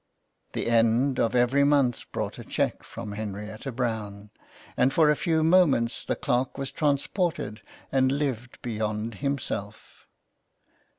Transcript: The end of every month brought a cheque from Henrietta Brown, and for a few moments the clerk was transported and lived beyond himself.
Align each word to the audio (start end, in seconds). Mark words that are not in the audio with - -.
The 0.53 0.65
end 0.65 1.19
of 1.19 1.35
every 1.35 1.63
month 1.63 2.11
brought 2.11 2.39
a 2.39 2.43
cheque 2.43 2.81
from 2.83 3.11
Henrietta 3.11 3.71
Brown, 3.71 4.31
and 4.75 4.91
for 4.91 5.11
a 5.11 5.15
few 5.15 5.43
moments 5.43 6.03
the 6.03 6.15
clerk 6.15 6.57
was 6.57 6.71
transported 6.71 7.61
and 7.91 8.11
lived 8.11 8.59
beyond 8.63 9.13
himself. 9.21 10.07